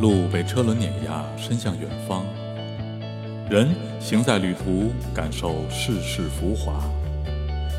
[0.00, 2.24] 路被车轮碾压，伸向远方。
[3.50, 3.68] 人
[4.00, 6.82] 行在旅途，感受世事浮华。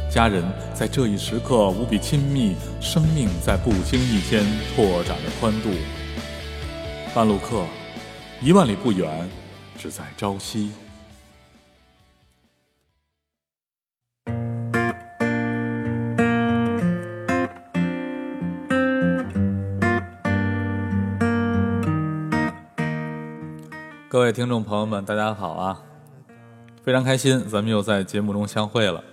[0.07, 4.45] 家人在这一时刻无比亲密，生命在不经意间
[4.75, 5.69] 拓展了宽度。
[7.15, 7.65] 半路客，
[8.39, 9.27] 一万里不远，
[9.77, 10.69] 只在朝夕。
[24.31, 25.77] 听众朋友们，大家好啊！
[26.83, 29.03] 非常开心，咱们又在节目中相会了。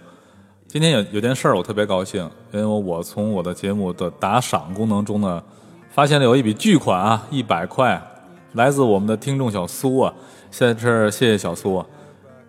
[0.68, 2.22] 今天有有件事儿，我特别高兴，
[2.52, 5.42] 因为我从我的节目的打赏功能中呢，
[5.90, 8.00] 发现了有一笔巨款啊，一百块，
[8.52, 10.12] 来自我们的听众小苏啊。
[10.52, 11.86] 现在是谢谢小苏啊！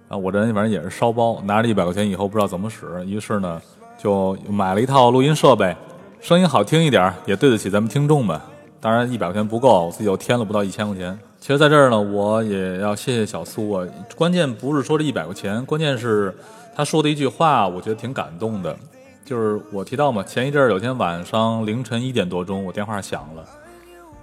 [0.09, 3.59] 啊，我这人反正也是烧包，拿着一百块钱以后不知道怎么使，于是呢
[3.97, 5.75] 就买了一套录音设备，
[6.19, 8.39] 声音好听一点，也对得起咱们听众们。
[8.79, 11.17] 当然一百块钱不够，我自己又添了不到一千块钱。
[11.39, 13.87] 其实，在这儿呢，我也要谢谢小苏啊。
[14.15, 16.35] 关键不是说这一百块钱，关键是
[16.75, 18.75] 他说的一句话，我觉得挺感动的。
[19.23, 23.43] 就是我提到嘛，前一阵儿有天晚上凌晨一点多钟，我电话响了。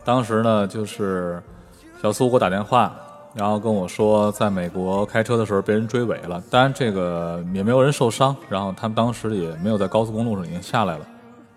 [0.05, 1.42] 当时呢，就是
[2.03, 2.95] 小苏给我打电话，
[3.34, 6.42] 然后跟我说，在美国开车的时候被人追尾了。
[6.51, 11.06] 当然，这个也没有人受伤，然后他们当时也没有在高速公路上已经下来了。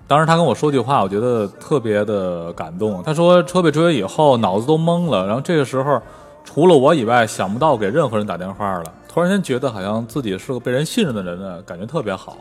[0.10, 3.04] 当时他跟我说句话，我觉得特别的感动。
[3.04, 6.02] 他说车被追尾以后，脑子都懵了，然后这个时候
[6.44, 8.92] 除了我以外，想不到给任何人打电话了。
[9.08, 12.38] 突然间觉得好像自己是个被人信任的人呢，感觉特别好。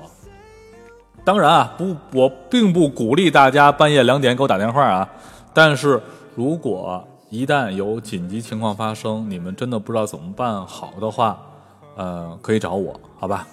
[1.26, 5.06] 当然啊，不，我并不鼓励大家半夜两点给我打电话啊。
[5.52, 6.00] 但是
[6.34, 11.38] 如果一旦有紧急情况发生，你们真的不知道怎么办好的话，
[11.96, 13.46] 呃，可以找我，好吧？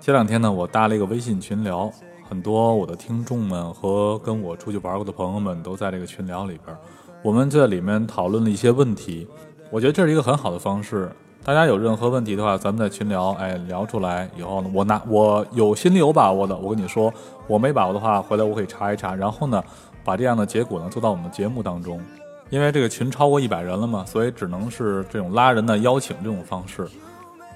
[0.00, 1.92] 前两天呢，我搭了一个微信群聊。
[2.30, 6.76] 很多我的听众们和跟我出去玩过的朋友们都在这个群聊里边，
[7.24, 9.26] 我们在里面讨论了一些问题。
[9.68, 11.10] 我觉得这是一个很好的方式。
[11.42, 17.12] 大家有任何问题的话，咱们在群聊，哎，聊出来以后呢，我拿我有心里有把握的，我跟你说，
[17.48, 19.60] 我没把握的话，回来我可以查一查，然后呢，
[20.04, 22.00] 把这样的结果呢做到我们的节目当中。
[22.48, 26.86] 因为这个群超过一百人了嘛，所以只能是这种拉人的邀请这种方式。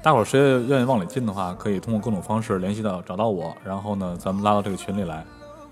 [0.05, 5.25] 大伙儿谁愿意往里进的话，可以通过各种方式联系到找到我，然后呢，咱们拉到这个群里来，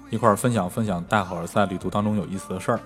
[0.09, 2.81] 一块儿分享分享大伙儿在旅途当中有意思的事儿。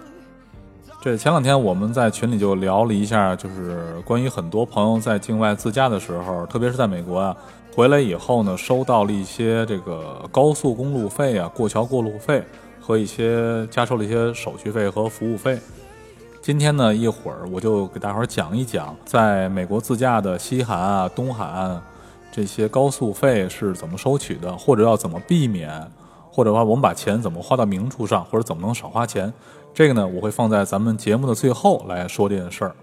[1.01, 7.37] 这前两天我们在群里就聊了一下，就是关于很多朋友在境外自驾的时候，特别是在美国啊，
[7.77, 12.43] 回来以后呢，收到了一些这个高速公路费啊、过桥过路费
[12.81, 15.57] 和一些加收了一些手续费和服务费。
[16.47, 21.83] 今天呢，一会儿我就给大伙儿讲一讲，在美国自驾的西海岸、东海岸
[22.31, 25.91] 这些高速费是怎么收取的，或者要怎么避免，
[26.31, 29.35] 或者话我们把钱怎么花到明处上，或者怎么能少花钱。
[29.75, 32.77] 这个呢，我会放在咱们节目的最后来说这件事儿。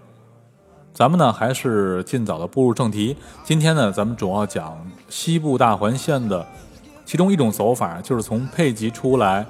[0.92, 3.16] 咱们呢，还是尽早的步入正题。
[3.44, 4.76] 今天呢，咱们主要讲
[5.08, 6.46] 西部大环线的
[7.06, 9.46] 其中一种走法，就是从佩吉出来，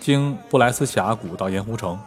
[0.00, 1.98] 经布莱斯峡谷到盐湖城。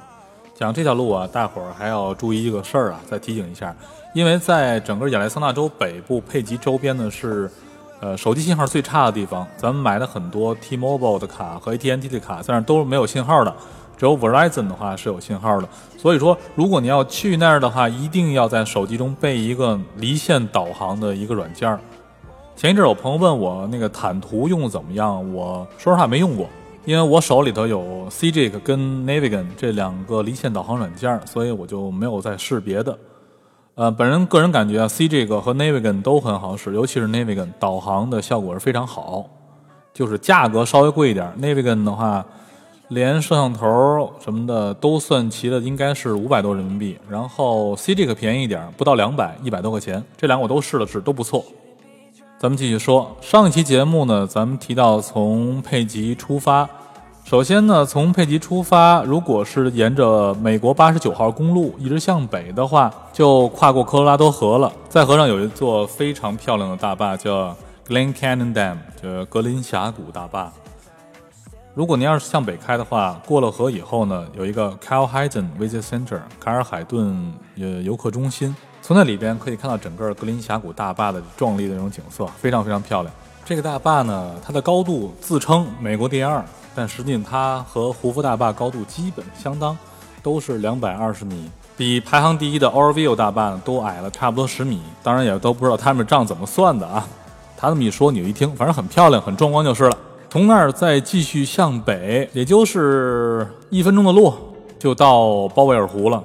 [0.55, 3.75] 讲这条路啊，大伙儿还要注意一个事儿啊，再提醒一下，
[4.13, 7.49] 因为在整个亚利桑那州北部佩吉周边呢是，
[7.99, 9.47] 呃，手机信号最差的地方。
[9.57, 13.53] 咱们买的很多 T-Mobile 的卡和 AT&T 的卡，在那都是没有信号的，
[13.97, 15.67] 只有 Verizon 的话是有信号的。
[15.97, 21.79] 所以说，如果你要去那儿的话，一定要在手机中备一个离线导航的一个软件儿。
[22.55, 26.47] 前一阵儿有朋友问我那个坦途用的怎么样，我说实话没用过。
[26.85, 32.97] 因为我手里头有 CJIC 跟 Navigon 这两个离线导航软件，所以我就没有再试别的。
[33.75, 39.25] 呃，本人个人感觉啊，CJIC 和 Navigon 都很好使，尤其是 Navigon 导航的效果是非常好，
[39.93, 41.33] 就是价格稍微贵一点。
[41.41, 42.25] Navigon 的话，
[42.89, 46.97] 连摄像头什么的都算齐了，应该是五百多人民币。
[47.09, 50.03] 然后 CJIC 便宜一点，不到两百，一百多块钱。
[50.17, 51.43] 这两个我都试了试，都不错。
[52.43, 56.67] 咱们继续说，上一期节目呢，咱们提到从佩吉出发。
[57.23, 64.69] 首先呢，从佩吉出发，如果是沿着美国八十九号公路一直向北的话，就跨过科罗拉多河了。
[64.89, 67.55] 在河上有一座非常漂亮的大坝，叫
[67.87, 70.51] Glen Canyon Dam，就格林峡谷大坝。
[71.73, 78.53] 如果您要是向北开的话，过了河以后呢，有一个 Cal Hayden Visit Center，卡尔海顿呃游客中心。
[78.85, 83.15] 从那里边可以看到整个格林峡谷大坝的壮丽的那种景色，非常非常漂亮。
[83.45, 86.43] 这个大坝呢，它的高度自称美国第二，
[86.75, 89.77] 但实际它和胡夫大坝高度基本相当，
[90.21, 94.81] 都是两百二十米，比排行第一的 Orville 大坝都矮了差不多十米。
[95.01, 97.07] 当然也都不知道他们账怎么算的啊。
[97.55, 99.97] 他这么一说，你一听，反正很漂亮，很壮观就是了。
[100.29, 104.33] 从那儿再继续向北，也就是一分钟的路，
[104.77, 106.21] 就到鲍威尔湖了。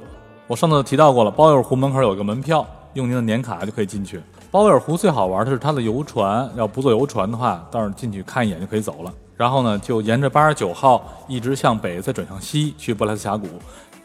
[0.48, 4.18] 我上次提到过了，包尔湖门口有一个门票，用您的年卡就可以进去。
[4.50, 9.12] 包尔湖最好玩的是它的游船，要不坐游船的话，到时进去看一眼就可以走了。
[9.36, 13.46] 然后呢，就沿着八十九号一直向北，再转向西去布莱斯峡谷。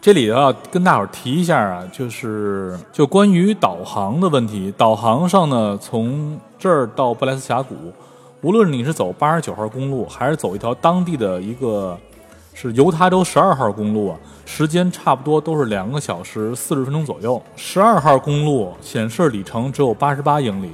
[0.02, 4.72] 这里要跟大伙儿提一下啊，就是就关于导航的问题。
[4.78, 7.74] 导航上呢，从这儿到布莱斯峡谷，
[8.42, 11.98] 无论你是走八十九号公路，还是走一条当地的一个
[12.54, 17.42] 是犹他州十二号公路啊，时间差不多都是两个小时四十分钟左右。
[17.56, 20.70] 十二号公路显示里程只有八十八英里，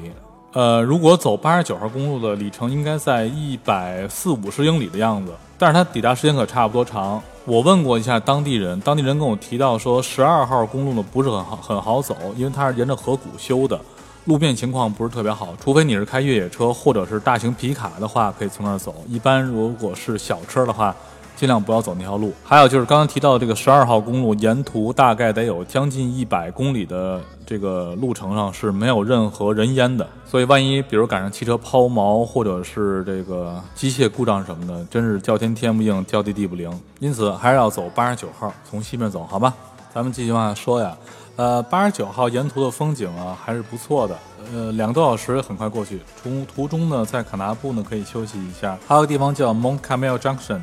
[0.52, 7.22] 呃，如果走八十九号公路的里程应该在一百四五十英里的样子，但是它抵达时间可差不多长。
[7.46, 13.80] 我问过一下当地人，当地人跟我提到说，十二号公路呢不是很好很好走，因为它是沿着河谷修的，
[14.26, 15.56] 路面情况不是特别好。
[15.64, 18.94] 除非你是开越野车或者是大型皮卡的话，可以从那儿走。
[19.08, 20.94] 一般如果是小车的话。
[21.40, 22.34] 尽量不要走那条路。
[22.44, 30.06] 还有就是刚刚提到的这个十二号公路，沿途大概得有将近一百公里的这个路程上是没有任何人烟的。
[30.26, 36.70] 所以万一比如赶上汽车抛锚，或者是这个机械故障什么的，真是叫天天不应，叫地地不灵。
[37.00, 39.54] 因此还是要走八十九号，从西面走，好吧？
[39.94, 40.98] 咱们继续往下说呀。
[41.38, 44.18] 呃，八十九号沿途的风景啊还是不错的。
[44.54, 46.02] 呃，两个多小时很快过去。
[46.22, 50.60] 途途中呢，在卡纳布呢可以休息一下，还有个地方叫 Mont Camel Junction。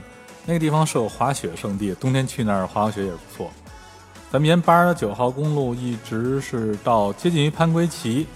[0.48, 3.50] 那个地方是有滑雪圣地，冬天去那儿滑滑雪也不错。
[4.30, 8.26] 咱们沿八十九号公路一直是到接近于潘圭奇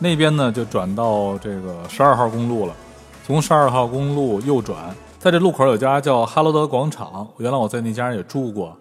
[0.00, 2.74] 那边呢，就转到这个十二号公路了。
[3.24, 4.76] 从十二号公路右转，
[5.20, 8.76] 在这路口有家叫哈罗德广场，原来我在那家也住过。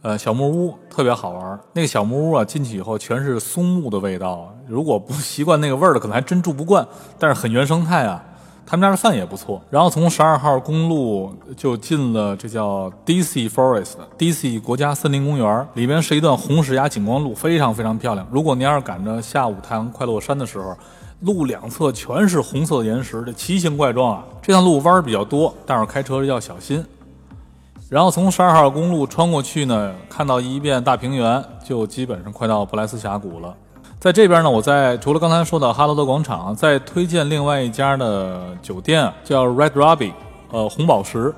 [0.00, 1.60] 呃，小木屋特别好玩。
[1.74, 6.86] 那个小木屋啊，进去以后全是松木的味道，如果不习惯那个味儿的，可能还真住不惯。
[7.18, 8.24] 但是很原生态啊。
[8.70, 13.48] 他们家的饭也不错，然后从十二号公路就进了这叫 D.C.
[13.48, 14.60] Forest，D.C.
[14.60, 18.24] 国家森林公园，里面是一段红石崖景观路，非常非常漂亮。
[18.30, 20.72] 如果您要是赶着下午太阳快落山的时候，
[21.22, 24.24] 路两侧全是红色的岩石，这奇形怪状啊。
[24.40, 26.86] 这段路弯比较多，待会儿开车要小心。
[27.88, 33.52] 然后从十二号公路穿过去呢，看到一片大平原，就基本上快到布莱斯峡谷了。
[34.00, 40.12] 在这边呢，我在除了刚才说的哈罗德广场，再推荐另外一家的酒店，叫 Red Ruby，
[40.50, 41.34] 呃，红宝石，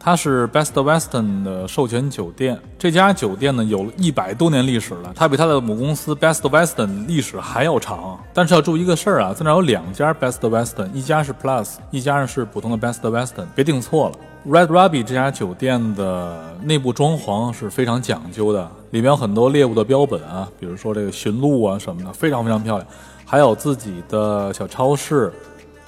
[0.00, 2.58] 它是 Best Western 的授权酒店。
[2.78, 8.18] 这家酒店呢，有了一百多年历史了，它比它的母公司 Best Western 历史还要长。
[8.32, 14.14] 但是要注意一个事儿啊，在那有两家 Best Western，一家是 Plus，一家是普通的 Best Western，别订错了。
[14.46, 22.88] Red Ruby 这家酒店的内部装潢是非常讲究的，里面有很多猎物的标本啊，比如说这个驯鹿啊什么的，非常非常漂亮。
[23.26, 25.32] 还有自己的小超市，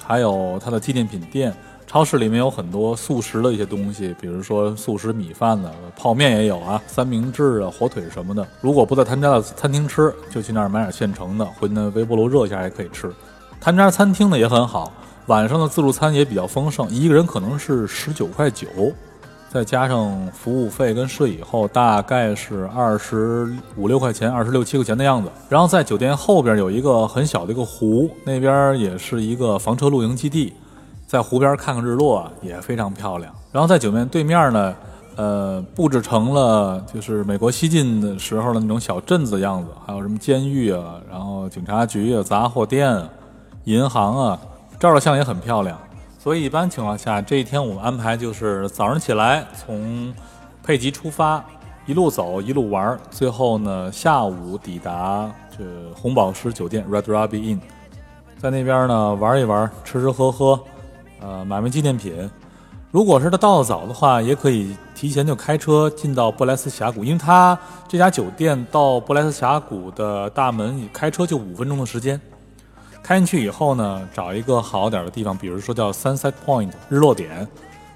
[0.03, 1.53] 还有它的纪念品店。
[1.87, 8.47] 超市里面有很多速食的一些东西，比如说速食米饭的，泡面也有啊，三明治啊，火腿什么的。
[8.61, 13.11] 如果不在他们家的餐厅吃，就去那儿买点现成的，回那微波炉热一下也可以吃。
[13.59, 14.93] 他们家餐厅呢也很好。
[15.27, 18.67] 晚上的自助餐也比较丰盛，一个人可能是十九块九，
[19.49, 25.29] 再加上服务费跟税以后，大概是二十五六块钱，二十六七块钱的样子。
[25.47, 30.53] 然后在酒店后边有一个很小的一个湖，那边也是一个房车露营基地，
[31.05, 33.31] 在湖边看看日落也非常漂亮。
[33.51, 34.75] 然后在酒店对面呢，
[35.17, 43.07] 呃，布置成了就是美国西进的时候的那种小镇子样子，还有什么监狱啊，然后警察局啊，杂货店啊，
[43.65, 44.39] 银行啊。
[44.81, 45.77] 照的相也很漂亮，
[46.17, 50.11] 所以一般情况下，这一天我们安排就是早上起来从
[50.63, 51.45] 佩吉出发，
[51.85, 57.59] 一路走一路玩，最后呢下午抵达这红宝石酒店 Red Ruby Inn，
[58.39, 60.59] 在那边呢玩一玩，吃吃喝喝，
[61.19, 62.27] 呃买买纪念品。
[62.89, 67.55] 如果是他到的早的话，也可以提前就开车进到布莱斯峡谷，因为他
[67.87, 72.19] 这家酒店到布莱斯峡谷的大门开车就五分钟的时间。
[73.03, 77.47] 开进去以后呢，找一个好点的地方，比如说叫 Sunset Point 日落点，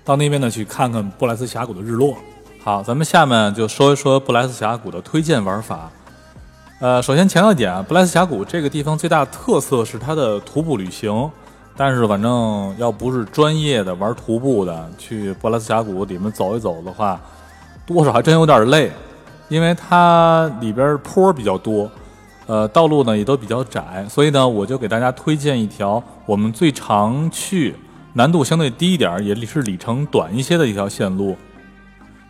[0.04, 2.16] 到那边呢去看看布莱斯峡谷的日落。
[2.64, 5.92] 好，咱们下面就说一说布莱斯峡谷的推荐玩法。
[6.80, 11.30] 呃，首先强调一点，布莱斯峡谷这个地方最大的特色是它的徒步旅行，
[11.78, 17.22] 但是反正要不是专业的玩徒步的，去布莱斯峡谷里面走一走的话，
[17.86, 18.92] 多少还真有点累，
[19.48, 21.90] 因为它里边坡比较多。
[22.48, 27.76] 呃，道路呢也都比较窄，所以呢，我就给大家推荐一条我们最常去、
[28.14, 31.36] 难度相对低一点，也是里程短一些的一条线路。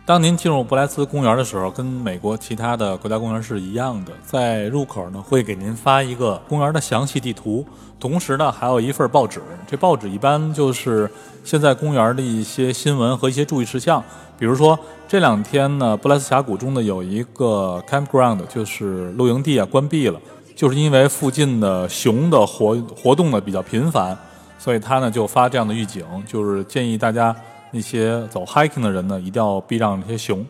[0.06, 7.66] 当您进入布莱斯公园的时候，跟美国其他的国家公园是一样的，在入口呢会给您发一个公园的详细地图，
[7.98, 9.42] 同时呢还有一份报纸。
[9.66, 11.10] 这报纸一般就是
[11.42, 14.00] 现在公园的一些新闻和一些注意事项。
[14.38, 20.20] 比如说这两天呢，布莱斯峡谷中的有一个 campground，就是露营地啊，关闭了，
[20.54, 24.16] 就是因为附近的熊的活活动呢比较频繁，
[24.56, 27.34] 所以他呢就发这样的预警，就是建议大家。
[27.76, 30.44] 那些走 hiking 的人呢，一定要避让这些熊。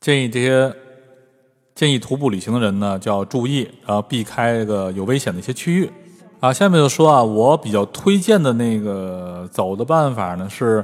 [0.00, 0.74] 建议这些
[1.74, 5.90] 建议徒步旅行的人呢，就要注意，然后避开这个有危险的一些区域。
[6.40, 10.82] 啊，下面就说啊，我比较推荐的那个走的办法呢是。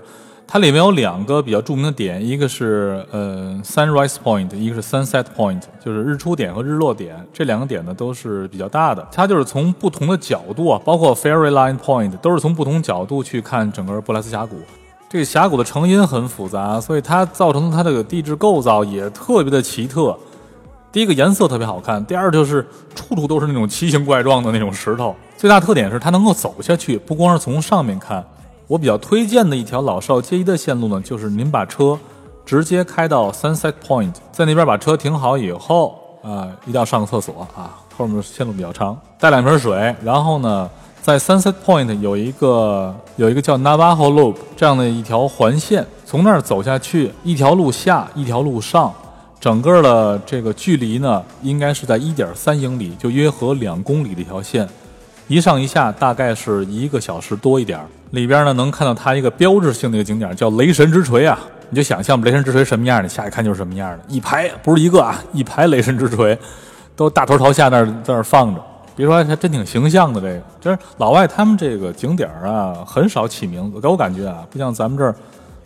[0.50, 7.22] 它里面有两个比较著名的点，一个是呃 Sunrise Point，一个是 Sunset Point，就是日出点和日落点。
[7.34, 9.06] 这两个点呢都是比较大的。
[9.12, 14.56] 它就是从不同的角度啊，包括 Fairy Line Point，都是从不同角度去看整个布莱斯峡谷。
[15.10, 20.14] 这个峡谷的成因很复杂，所以它造成它这个地质构造也特别的奇特。
[20.92, 25.16] 第一个颜色特别好看，第二就是处处都是那种奇形怪状的那种石头。
[25.36, 28.22] 最大特点是它能够走下去，不光是从上面看。
[28.66, 31.98] 我比较推荐的一条老少皆宜的线路呢，就是您把车
[32.44, 40.68] 直接开到 Sunset Point，在那边把车停好以后，啊，一定要上个厕所啊，后面线路比较长，带两瓶水，然后呢，
[41.08, 48.92] 在 Sunset Point 有一个有一个叫 Navajo Loop 这样的一条环线，从那儿走下去，一条路下，一条路上，
[49.40, 54.68] 整个的这个距离呢，应该是在一点三英里，就约合两公里的一条线。
[55.28, 61.38] 一上一下大概是一个小时多一点里边呢能看到它一个标志性的一个景点叫雷神之锤啊，
[61.70, 66.38] 你就想象雷神之锤什么样的，下一看就是什么样的，一排不是一个啊，一排雷神之锤，
[66.94, 68.62] 都大头朝下那儿在那儿放着。
[68.98, 75.14] 比如说还真挺形象的，这个就是老外他们这个景点啊，很少起名字，给我感觉啊，不像咱们这儿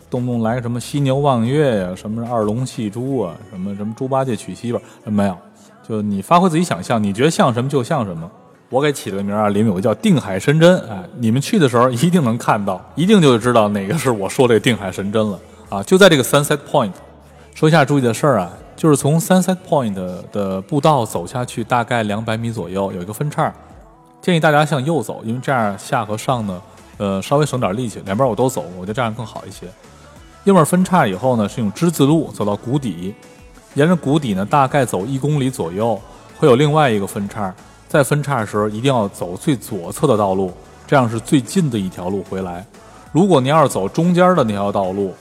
[0.07, 5.35] 动不动来个什么犀牛望月呀，什么二龙戏珠啊，什么什么猪八戒娶媳妇儿，没有，
[5.81, 8.29] 就你发挥自己想象，你觉得像什么就像什么。
[8.69, 15.81] 我给起了个名啊，里面有个叫定海神针，哎，你们去的时候一定能看到，一定就知道哪个是我说这个定海神针了啊！
[15.81, 16.91] 就在这个 Sunset Point，
[17.55, 19.93] 说一下注意的事儿啊，就是从 Sunset Point
[20.31, 23.53] 的步道走下去，大概两百米左右有一个分叉，
[24.21, 26.61] 建议大家向右走，因为这样下和上呢，
[26.97, 29.67] 呃，稍微省点力气，两边我都走，我觉得这样更好一些。
[30.43, 33.15] 右面分叉以后呢，是用之字路走到谷底，
[33.75, 35.99] 沿着谷底呢，大概走一公里左右，
[36.37, 37.53] 会有另外一个分叉。
[37.87, 40.51] 在分叉的时候，一定要走最左侧的道路，
[40.87, 42.65] 这样是最近的一条路回来。
[43.11, 45.13] 如果您要是走中间的那条道路，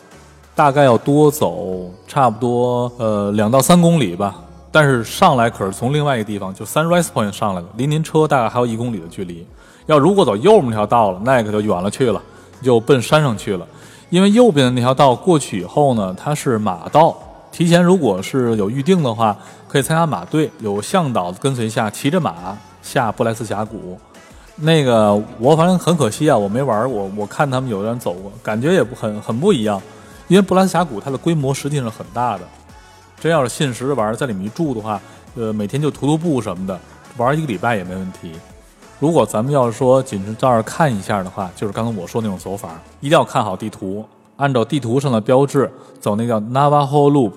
[0.54, 4.36] 大概要多走差不多呃两到三公里吧。
[4.70, 9.46] 但是上来可是从另外一个地方，就 Sunrise Point 上来的，离您车大概还有一公里的距离。
[9.86, 12.22] 要如果走右面那条道了，那可就远了去了，
[12.62, 13.66] 就奔山上去了。
[14.08, 17.14] 因为右边的那条道过去以后呢，它是马道。
[17.50, 19.36] 提前如果是有预定的话，
[19.68, 23.98] 可以参加马队，有向导跟随下，骑着马下布莱斯峡谷。
[24.56, 27.10] 那个我反正很可惜啊，我没玩过。
[27.14, 29.80] 我看他们有的人走过，感觉也不很很不一样。
[30.32, 32.44] 因为布莱斯峡谷它的规模实际上很大的，
[33.20, 34.98] 真要是信实的玩，在里面住的话，
[35.34, 36.80] 呃，每天就徒徒步什么的，
[37.18, 38.32] 玩一个礼拜也没问题。
[38.98, 44.02] 如果咱们要是说仅是在这儿看一下的话，就是刚刚我说那种走法，一定要看好地图。
[44.36, 45.70] 按照地图上的标志
[46.00, 47.32] 走，那叫 Navajo Loop，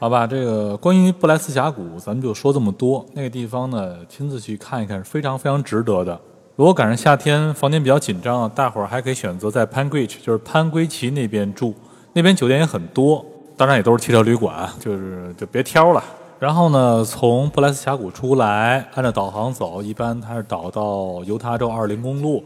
[0.00, 0.26] 好吧。
[0.26, 3.06] 这个关于布莱斯峡谷，咱们就说这么多。
[3.12, 6.20] 那个地方呢，亲自去看一看是非常非常值得的。
[6.56, 11.72] 如果赶上夏天，房间比较紧张，大伙儿还可以选择在 Pan g r i d g e 就是潘归奇那边住，
[12.14, 13.24] 那边酒店也很多，
[13.56, 16.02] 当然也都是汽车旅馆，就是就别挑了。
[16.38, 22.44] 然后呢，从布莱斯峡谷出来，按照导航走，一般它是导到犹他州二零公路。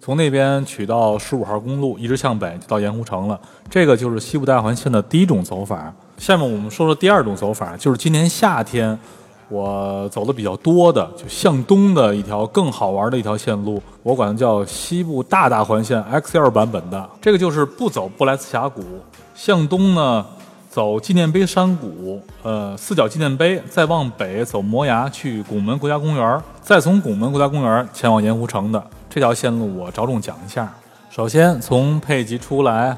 [0.00, 3.38] 从那边取到十五号公路，一直向北就到盐湖城了。
[3.68, 5.92] 这个就是西部大环线的第一种走法。
[6.16, 8.96] 下面我们说说第二种走法，就是今年夏天
[9.48, 17.08] 我走的比较多的，就向东的一条更好玩的一条线路，我管它叫西部大大环线 XL 版本的。
[17.20, 18.82] 这个就是不走布莱斯峡谷，
[19.34, 20.24] 向东呢
[20.68, 28.82] 走纪念碑山谷，呃，四角纪念碑，再往北走摩崖去拱门国家公园，再从拱门国家公园前往盐湖城的。
[29.08, 30.70] 这条线路我着重讲一下。
[31.08, 32.94] 首先从佩吉出来，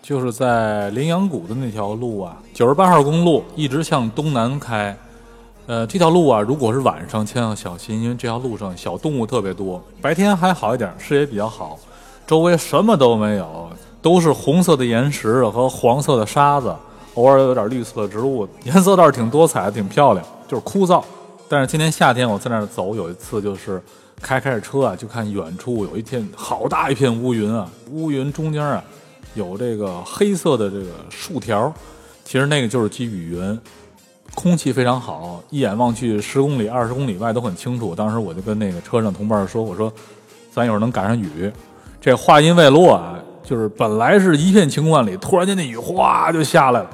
[0.00, 4.96] 就是在羚羊谷的那条路啊，九十八号公路一直向东南开。
[5.70, 9.80] 呃，这条路啊，如果是晚上，千万小心，因为这条路上小动物特别多。
[10.02, 11.78] 白天还好一点，视野比较好，
[12.26, 13.70] 周围什么都没有，
[14.02, 16.74] 都是红色的岩石和黄色的沙子，
[17.14, 21.00] 偶尔有点绿色植物，颜色倒是挺多彩的，挺漂亮，就是枯燥。
[21.48, 23.80] 但是今年夏天我在那儿走，有一次就是。
[24.22, 28.84] 开开着车啊，就看远处有一片好大一片乌云啊，乌云中间啊，
[29.32, 31.72] 有这个黑色的这个竖条，
[32.22, 33.58] 其实那个就是积雨云，
[34.34, 37.94] 空气非常好，一眼望去十公里、二十公里外都很清楚。
[37.94, 39.92] 当时我就跟那个车上同伴说：“我说，
[40.52, 41.50] 咱一会儿能赶上雨。”
[42.00, 46.90] 这话音未落啊，就是本来是一片晴空万里，突然间那雨哗就下来了，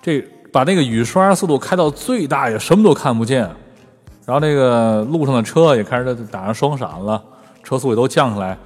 [0.00, 3.42] 这把那个雨刷速度开到最大，也什么都看不见。
[4.24, 7.22] 然后那个路上的车也开始打上双闪了，
[7.62, 8.56] 车速也都降下来。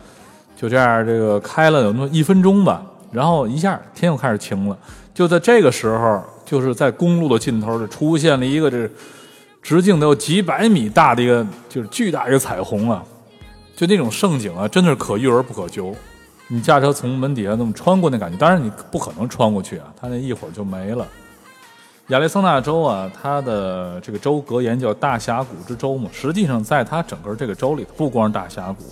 [0.57, 4.79] 就这样，这个开了有那么一分钟吧，然后一下天又开始晴了。
[5.13, 8.89] 就在这个时候，就是在公路的尽头，就出现了一个这
[9.61, 13.05] 直径得有几百米大的一个，就是巨大一个彩虹啊！
[13.77, 15.95] 就那种盛景啊，真的是可遇而不可求。
[16.49, 21.07] 你驾车从门底下那么穿过那感觉，当然你不可能穿过去啊，它那一会儿就没了。
[22.09, 28.85] 亚利桑那州啊，它的这个州格言叫大峡谷之州嘛，实际上在它整个这个州里，不光是大峡谷，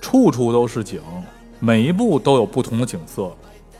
[0.00, 1.00] 处处都是景，
[1.60, 3.30] 每一步都有不同的景色。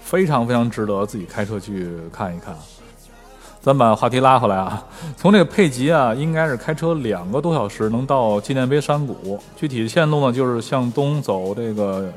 [0.03, 2.55] 非常非常值得自己开车去看一看。
[3.68, 4.82] 咱把话题拉回来啊，
[5.14, 9.38] 从这个佩吉啊，应该是开车两个多小时能到纪念碑山谷。
[9.58, 12.10] 具体的线路呢，就是向东走这个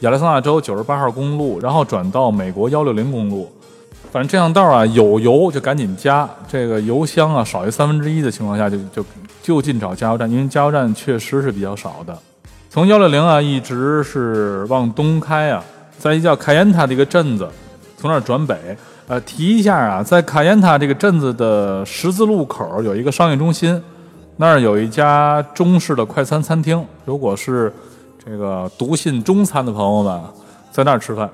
[0.00, 3.50] 亚利桑那州九十八号公路，然后转到美国幺六零公路。
[4.12, 9.04] 反正这样道啊，有油就赶紧加，这个油箱啊少于三分之一的情况下，就就
[9.42, 12.16] 就近找加油站，因为加油站确实是比较少的。
[12.70, 15.60] 从幺六零啊，一直是往东开啊。
[15.98, 17.48] 在一叫卡延塔的一个镇子，
[17.98, 18.76] 从那儿转北。
[19.08, 23.82] 呃，提一下啊，在卡延塔这个镇子的十字路口有一个商业中心，
[24.36, 26.82] 那儿有一家中式的快餐餐厅。
[27.04, 27.72] 如果是
[28.24, 30.20] 这个笃信中餐的朋友们，
[30.70, 31.28] 在那儿吃饭。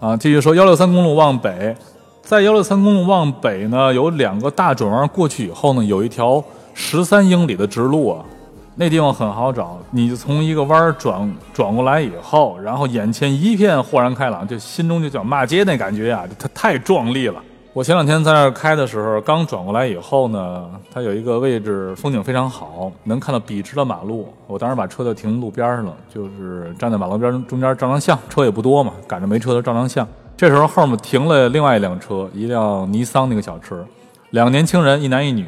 [0.00, 1.76] 啊，继续说幺六三公路往北，
[2.22, 6.42] 在幺六三公路往北呢，有两个大转弯过去以后呢，有一条
[6.72, 8.24] 十三英里的直路啊。
[8.74, 17.42] 那地方很好找，你就从一个弯转转过来以后，然后眼前一片豁然开朗，就心中就叫骂街那感觉呀，它太壮丽了。
[17.74, 24.32] 我前两天在那儿开的时候，刚转过来以后呢，它有一个位置风景非常好，能看到笔直的马路。
[24.46, 30.06] 我当时把车就停路边上了，就是站在马路边中间照张相，车也不多嘛，赶着没车的照张相。
[30.36, 33.84] 这时候后面停了另外一辆车，一辆尼桑那个小车，
[34.30, 35.46] 两个年轻人，一男一女。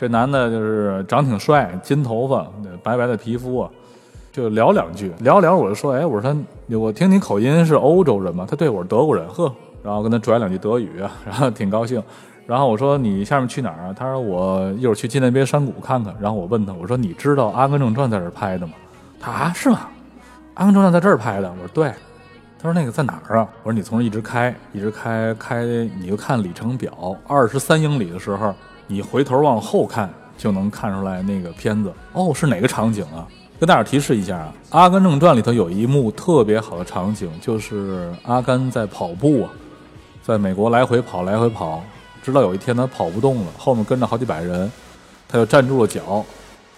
[0.00, 2.46] 这男的就是长挺帅，金头发，
[2.82, 3.70] 白白的皮肤啊，
[4.32, 8.46] 就聊两句，聊聊我就说，哎，我说他，我听你口音是欧洲人吗？
[8.48, 10.88] 他对我是德国人，呵，然后跟他拽两句德语，
[11.26, 12.02] 然后挺高兴，
[12.46, 13.94] 然后我说你下面去哪儿啊？
[13.94, 18.72] 他说我一会儿去纪念碑山谷看看，然后我问他，我说你知道《阿甘正传》在这儿拍的吗？
[19.20, 19.80] 他啊是吗？
[20.54, 21.52] 《阿甘正传》在这儿拍的？
[21.52, 21.92] 我说对。
[22.58, 23.46] 他说那个在哪儿啊？
[23.64, 25.62] 我说你从这一直开，一直开开，
[26.00, 28.54] 你就看里程表，二十三英里的时候。
[28.90, 33.24] 你回头往后看，就能看出来那个片子哦，是哪个场景啊？
[33.60, 39.50] 跟大伙提示一下啊，《阿甘正传》里头有一幕特别好的场景，就是阿甘在跑步啊，
[40.24, 41.80] 在美国来回跑，来回跑，
[42.20, 44.68] 直到有一天他跑不动了，后面跟着好几百人，
[45.28, 46.24] 他就站住了脚，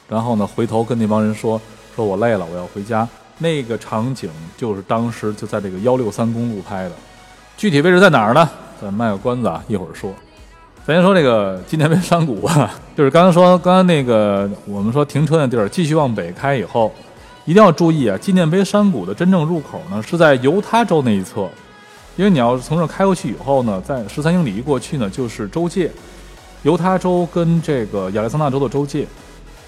[0.06, 1.58] 然后呢，回头跟那帮人说
[1.96, 6.92] ：“说我累了，我要回家。”那个场景就是当时就在这个幺六三公路拍的，
[7.56, 8.46] 具体位置在哪儿呢？
[8.78, 10.12] 咱卖个关子啊，一会儿说。
[10.84, 16.92] 咱先说这个纪念碑山谷啊，就是刚才说，刚刚那个我们说停车那地儿，继续往北开以后，
[17.44, 18.18] 一定要注意啊！
[18.18, 21.48] 纪念碑山谷的真正入口呢是在犹他州那一侧，
[22.16, 25.88] 因为你要从这开过去以后呢，在十三英里一过去呢就是州界，
[26.64, 29.06] 犹他州跟这个亚利桑那州的州界，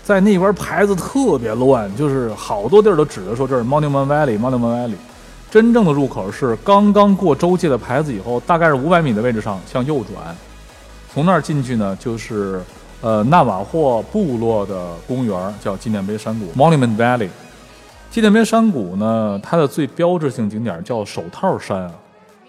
[0.02, 4.96] 在那边牌子特别乱，就是好多地儿都指着说这是 Monument Valley，Monument Valley，
[5.48, 10.36] 真正的入口是刚刚过州界的牌子以后，大概是五百米的位置上向右转。
[11.14, 12.60] 从那儿进去呢，就是
[13.00, 17.28] 呃纳瓦霍部落的公园，叫纪念碑山谷 （Monument Valley）。
[18.10, 21.92] 纪念碑山谷呢，它的最标志性景点叫手套山啊。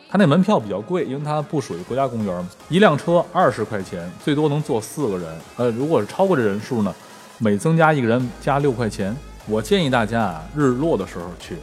[0.09, 2.49] 它那门票比较贵，因为它不属于国家公园嘛。
[2.67, 5.27] 一辆车二十块钱，最多能坐四个人。
[5.57, 6.91] 呃，如果是超过这人数呢，
[7.37, 9.15] 每增加一个人加六块钱。
[9.45, 11.57] 我建议大家啊，日落的时候去，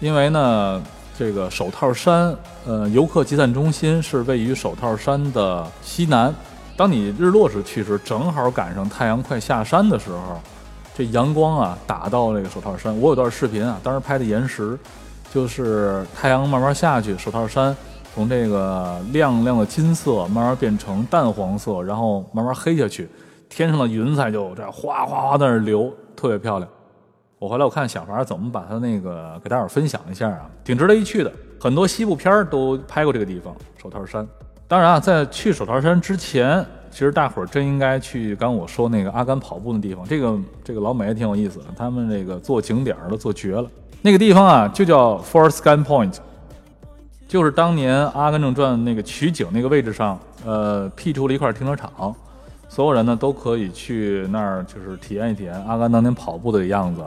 [0.00, 0.82] 因为呢。
[1.20, 6.34] 这个手套山，呃，游客集散中心是位于手套山的西南。
[6.78, 10.40] 当你日落时去时，正好赶上太阳快下山的时候，
[10.96, 12.98] 这阳光啊打到这个手套山。
[12.98, 14.78] 我有段视频啊，当时拍的延时，
[15.30, 17.76] 就是太阳慢慢下去，手套山
[18.14, 23.06] 从这个亮亮的金色慢慢变成淡黄色，然后慢慢黑下去，
[23.50, 26.66] 天上的云彩就这哗哗哗在那流，特别漂亮。
[27.40, 31.32] 我回来我看想法怎么把它那个给大伙分享一下啊，挺值得一去的。
[31.58, 34.28] 很多西部片儿都拍过这个地方手套山。
[34.68, 40.06] 当然啊，在去手套山之前，其实大伙儿真应该去刚我说那个阿甘跑步的地方。
[40.06, 43.66] 这个这个老美也挺有意思的，他们这个做景点儿都做绝了。
[44.02, 46.18] 那个地方啊，就叫 f o r s t Gun Point，
[47.26, 52.14] 就是当年《阿甘正传》那个取景那个位置上，呃，辟出了一块停车场，
[52.68, 57.02] 所有人呢都可以去那儿，就是体验一体验阿甘当年跑步的样子。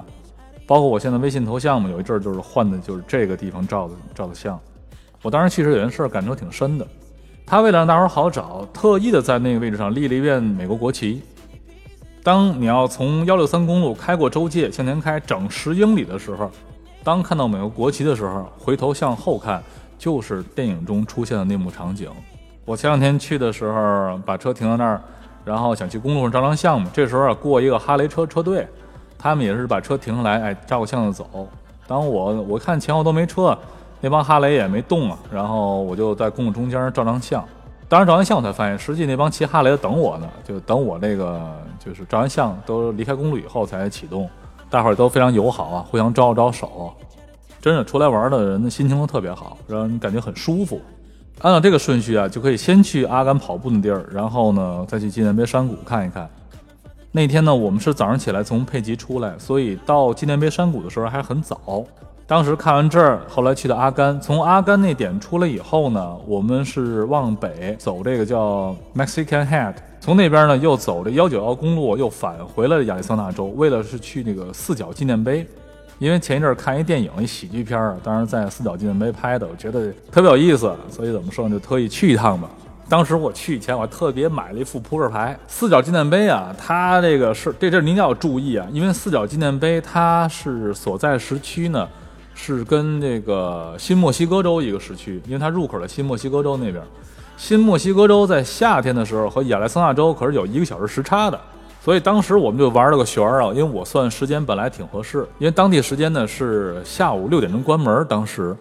[0.65, 4.60] 包括我现在微信头像嘛，有一阵儿就是换的就是这个地方照的照的相。
[5.21, 6.86] 我当时其实有件事感触挺深的，
[7.45, 11.21] 他为了让大伙儿好找，特意的在那个位置上立了一面美国国旗。
[12.23, 16.49] 当你要从幺六三公路开过州界向前开整十英里的时候，
[17.04, 19.62] 当看到美国国旗的时候，回头向后看，
[19.97, 22.10] 就是电影中出现的那幕场景。
[22.63, 25.02] 我前两天去的时候，把车停到那儿，
[25.43, 26.89] 然后想去公路上照张相嘛。
[26.93, 28.65] 这时候啊，过一个哈雷车车队，
[29.23, 31.47] 他们也是把车停下来，哎，照个相就走。
[31.88, 33.57] 当我我看前后都没车，
[34.01, 37.41] 那帮哈雷也没动啊，然后我就在公路中间照张相。
[37.88, 41.39] 当时照完相，我才发现，实际那帮骑哈雷的等我呢，就等我那个，
[41.79, 44.29] 就是照完相都离开公路以后才启动。
[44.69, 46.93] 大伙儿都非常友好啊，互相招了招手，
[47.62, 50.81] 真的出来玩的人的心情都特别好，让人感觉很舒服。
[51.39, 56.29] 按照这个顺序啊，就可以先去阿甘跑步的地儿，然后呢再去纪念碑山谷看一看。
[57.15, 61.86] 那天呢，我们是早上起来从佩吉出来，所以到纪念碑山谷的时候还很早。
[62.26, 64.19] 当时看完这儿，后来去的阿甘。
[64.19, 75.45] 从阿甘那点出来以后呢，我们是往北走这个叫 Mexican Head，从那边呢又走这幺九幺公路，又返回了亚利桑那州，为了是去那个四角纪念碑。
[75.99, 82.49] 因为前一阵看一电影，一喜剧片儿，当时在四角纪念碑拍的，我觉得特别有意思，所以怎么说呢，就特意去一趟吧。
[82.89, 85.38] 当时我去以前，我还特别买了一副扑克牌。
[85.48, 91.88] 四角纪念碑啊，它这个是这阵您要注意啊，因为四角纪念碑它是所在时区呢。
[92.36, 96.84] 是跟这个新墨西哥州一个时区，因为它入口在新墨西哥州那边。
[97.38, 101.39] 新墨西哥州在夏天的时候和亚利桑那州可是有一个小时时差的，
[101.80, 108.58] 所以当时我们就玩了个旋儿啊，因为我算时间本来挺合适，因为当地时间呢是下午六点钟关门，当时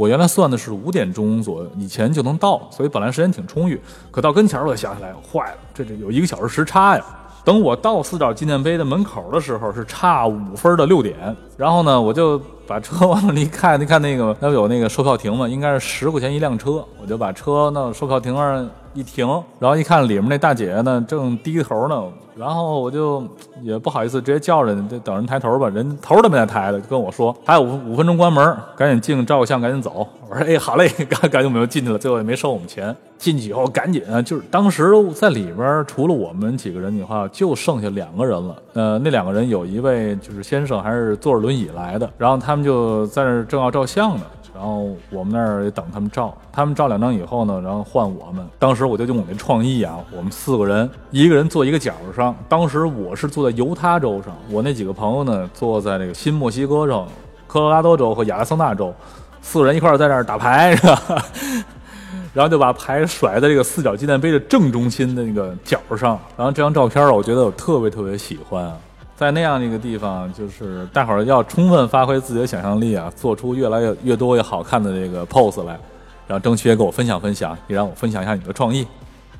[0.00, 3.78] 我原来算的是五点钟左右以前就能到，所以本来时间挺充裕。
[4.10, 7.04] 可到跟前儿我想起来，坏了，这这有一个小时时差呀。
[7.44, 12.40] 等我到四角纪念碑的门口的时候，是差五分的六点，然后呢，我就。
[12.66, 15.48] 把车 往那一看，你看那个那不有那个售票亭嘛？
[15.48, 19.26] 应该是十块钱一辆车，我就把车那售票亭上一停，
[19.58, 22.02] 然后一看里面那大姐呢正低头呢，
[22.36, 23.26] 然后我就
[23.62, 30.06] 也不好意思直接叫人，就等人抬头吧，人头都没在抬的，跟我说还有五五分钟关门，赶紧进照个相，赶紧走。
[30.28, 32.94] 我说哎好嘞，赶赶紧我们就进去了，最后也没收我们钱。
[33.18, 38.56] 进去以后赶紧，就是当时在里边除了我们几个人的话，就剩下两个人了。
[38.72, 42.60] 呃，那两个人有一位就是先生，还是坐着轮椅来的，然后他们。
[42.60, 44.22] 就在那正要照相呢，
[44.60, 48.46] 然后我们那儿也等他们照，他们照两张以后呢，然后换我们。
[48.58, 52.36] 当时我就用我那创意啊，我们四个人，一个人坐一个角上。
[52.46, 57.06] 当时我是坐在犹他州上，我那几个朋友呢坐在这个新墨西哥州、
[57.46, 58.94] 科罗拉多州和亚利桑那州，
[59.40, 61.24] 四个人一块在那儿打牌是吧？
[62.34, 66.18] 然后就把牌甩在这个四角纪念碑的正中心的那个角上。
[66.36, 68.76] 然后这张照片我觉得我特别特别喜欢啊。
[69.20, 75.78] 在那样的一个地方，就是大伙儿要充分发挥自己的想象力啊，做出越来越越多越好看的这个 pose 来，
[76.26, 78.86] 然后争取也给我分享分享，也让我分享一下你的创意。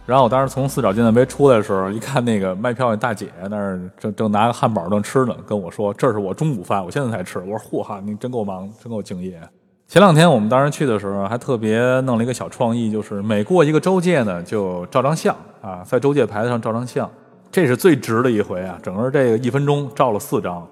[0.04, 9.40] 然后我当时从四角纪念碑出来的时候，一看那个卖票的大姐那儿正正拿个汉堡正吃呢，跟我说：“这是我中午饭，我现在才吃。”我说：“嚯哈，你真够忙，真够敬业。”
[9.88, 17.10] 前两天我们当时去的时候，还特别弄了一个小创意，就是每过一个州界呢，就照张相啊，在州界牌子上照张相。
[17.52, 18.78] 这是最值的一回啊！
[18.80, 20.64] 整个这个一分钟照了四张，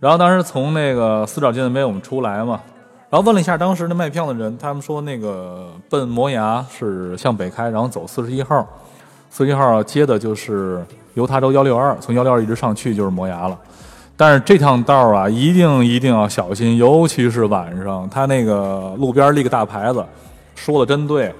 [0.00, 2.58] 然后当时从那个四角纪念碑我们出来嘛，
[3.10, 8.66] 然后问了一下当时那卖票的人，他们说那个奔磨牙是向北开，然后走四十一号，
[9.28, 13.58] 四十一号接的就是犹他州幺六二，从幺六二一直上去就是磨牙了。
[14.16, 20.02] 但是这趟道啊，一定一定要小心，尤其是晚上，他那个路边立个大牌子，
[20.54, 21.34] 说的真对，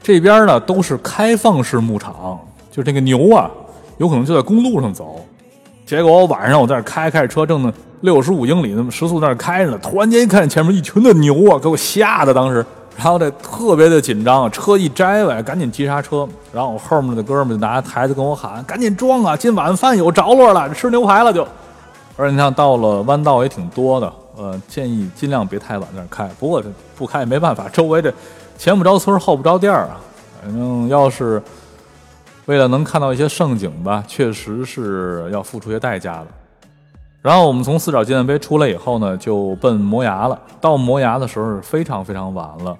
[0.00, 2.38] 这边呢都是开放式牧场，
[2.70, 3.50] 就这个牛啊。
[4.00, 5.20] 有可能就在公路上走，
[5.84, 12.64] 结果我晚上我在那开开着车，正六十五英里那么时速在那开着呢，突然间一看前面一群的牛啊，给我吓得当时，
[12.96, 21.46] 然后这特别的紧张，车一摘尾，赶紧急刹车，然后我后面的哥们就拿台子跟我喊，赶紧装啊，今晚饭有着落了，吃牛排了就。
[22.16, 28.10] 而且你像到了弯道也挺多的，呃，建议尽量别太晚在那开，不过这不开也没办法，周围这
[28.56, 30.00] 前不着村后不着店啊，
[30.42, 31.42] 反正要是。
[32.50, 36.26] 为了能看到一些盛景吧，确实是要付出些代价的。
[37.22, 40.36] 然后我们从四角纪念碑出来以后呢，就奔摩崖了。
[40.60, 42.76] 到摩崖的时候是非常非常晚了。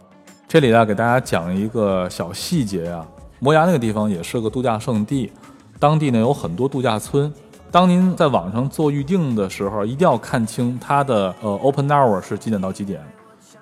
[0.48, 3.06] 这里呢，给大家讲一个小细节啊。
[3.38, 5.30] 摩崖那个地方也是个度假胜地，
[5.78, 7.33] 当地呢有很多度假村。
[7.70, 13.00] 当您在网上做预定的时候，一定要看清它的呃 open hour 是几点到几点。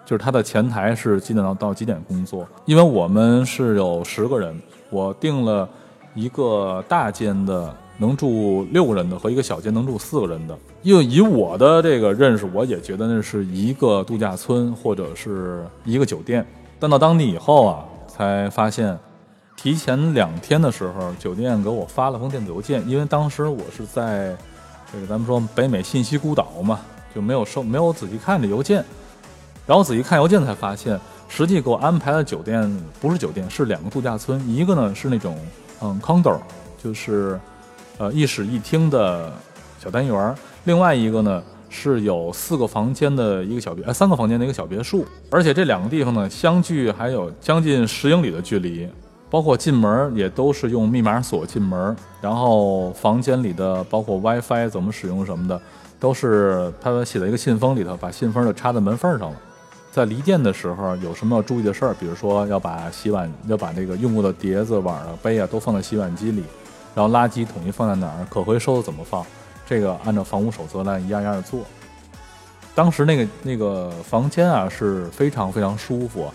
[0.06, 2.48] 就是它的前台是几点到到几点工作。
[2.64, 5.68] 因为我们是有十个人，我订了
[6.14, 10.58] 一个大间的能住六个人的和一个小间能住四个人的。
[10.82, 16.46] 因为以我的这个认识，我也觉得那是一个度假村或者是一个酒店。
[16.78, 18.98] 但到当地以后啊，才发现。
[19.60, 24.36] 提前两天的时候，酒店给我发了封电子邮件，因为当时我是在
[24.92, 26.78] 这个咱们说北美信息孤岛嘛，
[27.12, 28.84] 就没有收，没有仔细看这邮件。
[29.66, 30.96] 然后仔细看邮件才发现，
[31.28, 34.40] 实际给我安排的酒店不是酒店，是两个度假村。
[34.48, 35.36] 一个呢是那种
[35.80, 36.38] 嗯 condo，
[36.82, 37.38] 就是
[37.98, 39.32] 呃一室一厅的
[39.78, 45.04] 小单元；另外一个呢是有四个房间的一个小别，呃三个房间的一个小别墅。
[45.30, 48.88] 而且这两个地方呢相距还有将近十英里的距离。
[49.30, 55.60] 包括进门也都是用密码锁进门，然后房间里的包括 WiFi 怎么使用什么的，
[56.00, 59.36] 都是他写在一个信封里头，把信封就插在门缝上了。
[59.90, 61.94] 在离店的时候有什么要注意的事儿？
[61.94, 66.42] 比如说要把洗碗要把这个用过的碟子、碗啊、杯啊都放在洗碗机里，
[66.94, 68.26] 然后垃圾统一放在哪儿？
[68.30, 69.24] 可回收的怎么放？
[69.66, 71.60] 这个按照房屋守则来一样一样的做。
[72.74, 76.26] 当时那个那个房间啊是非常非常舒服。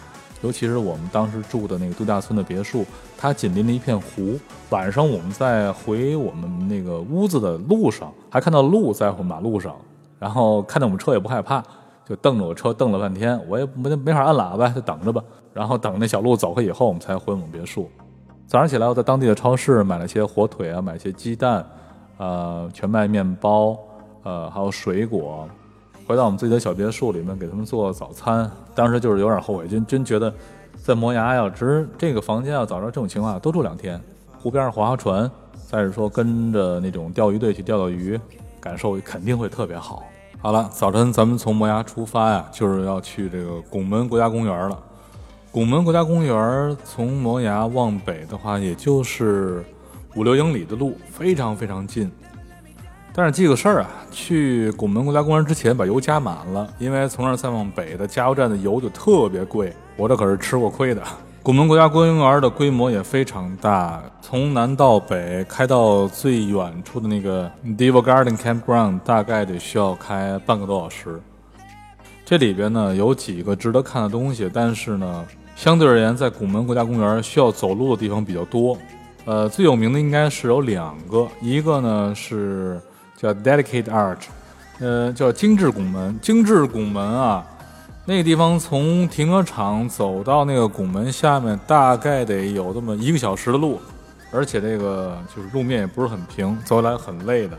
[0.42, 2.86] 尤其是我们当时住的那个度假村的别墅，
[3.18, 4.38] 它紧邻着一片湖。
[4.72, 9.74] 晚上我们在回我们那个屋子的路上，还看到鹿在马路上，
[10.20, 11.64] 然后看到我们车也不害怕，
[12.06, 15.24] 就瞪着我车瞪了半天，我也没没法按喇叭，就等着吧。
[15.54, 17.90] 然后等那小鹿走开以后，我们才回我们别墅。
[18.46, 21.66] 早上起来，我在当地的超市买了些火腿啊，买些鸡蛋，
[22.18, 23.78] 呃，全麦面包，
[24.24, 25.48] 呃，还有水果。
[26.06, 28.52] 回到我们自己的小别墅里面，给他们做早餐。
[28.76, 30.32] 当时就是有点后悔，真真觉得
[30.76, 34.00] 在摩崖要值这个房间要早知道这种情况多住两天，
[34.38, 35.32] 湖边上划划船，
[35.66, 38.20] 再是说跟着那种钓鱼队去钓钓鱼，
[38.60, 40.04] 感受肯定会特别好。
[40.44, 44.78] 好了，早晨咱们从摩崖出发呀，就是要去这个拱门国家公园了。
[45.54, 49.64] 拱门国家公园从摩崖往北的话，也就是
[50.16, 52.12] 五六英里的路，非常非常近。
[53.14, 61.02] 但是记个事儿啊，去拱门国家公园之前把油加满了，因为从那儿再往北的加油站的油就特别贵，我这可是吃过亏的。
[61.44, 71.22] 拱门国家公园的规模也非常大，从南到北开到最远处的那个 Diva Garden Campground，大概得需要开半个多小时。
[72.24, 78.78] 这里边呢有几个值得看的东西，但是呢，相对而言，在拱门国家公园需要走路的地方比较多。
[79.26, 82.80] 呃，最有名的应该是有两个，一个呢是。
[83.16, 84.24] 叫 Delicate Arch，
[84.80, 86.20] 呃，叫精致拱门。
[86.20, 87.46] 精致拱门啊，
[88.06, 93.80] 那个地方从停车场走到那个拱门下面，大概得有这么一个小时的路，
[94.32, 97.58] 而且这个就是路面也不是很平，走起来很累的。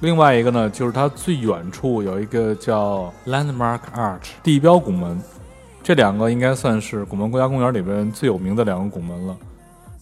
[0.00, 5.20] 另外一个呢，就是它最远处有一个叫 Landmark Arch 地标拱门，
[5.82, 9.36] 这两个应该算是拱门国家公园里边最有名的两个拱门了。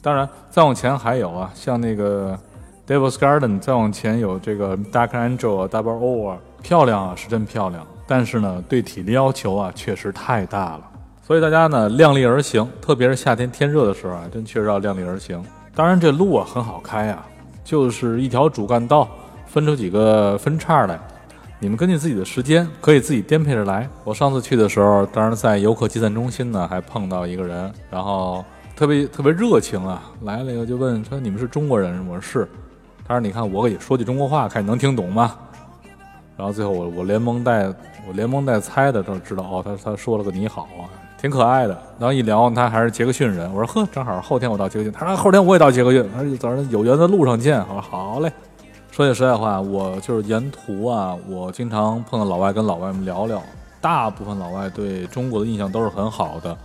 [0.02, 2.38] 当然，再往前还有啊，像那个。
[2.86, 7.86] Devil's Garden，再往前有这个 Dark Angel，Double Over，，漂亮啊，是真漂亮。
[8.08, 10.80] 但是呢，对体力要求啊，确实太大了。
[11.22, 15.44] 所以大家呢，量力而行，特别是夏天天热的时候啊，真确实要量力而行。
[15.74, 17.24] 当然，这路啊很好开啊，
[17.62, 19.06] 就是一条主干道，
[19.46, 20.98] 分出几个分叉来，
[21.60, 23.86] 你们根据自己的时间可以自己颠沛着来。
[24.04, 28.42] 我上次去的时候，当然在游客集散中心呢，还碰到一个人，然后
[28.74, 32.48] 特别特别热情啊，来了以后就问说：“你们是中国人？”我说是。
[33.06, 35.36] 他说：“你看，我给说句中国话，看你能听懂吗？”
[36.38, 37.66] 然后最后我我连蒙带
[38.06, 40.86] 我连蒙带猜的都知道哦，他他说了个你好啊，
[41.20, 41.76] 挺可爱的。
[41.98, 43.52] 然后一聊，他还是杰克逊人。
[43.52, 48.32] 我说：“呵，正好后天我到杰克逊。”他说：“后天我也到杰克逊。”他说：“早上有缘在路上见。”我说：“好嘞。”
[48.92, 53.42] 说句实在话，我就是沿途啊，我经常碰到老外，跟老外们聊聊。
[53.80, 56.56] 大部分老外对中国的印象都是很好的，